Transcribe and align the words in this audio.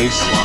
bass 0.00 0.39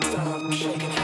time, 0.00 0.50
shaking. 0.50 1.03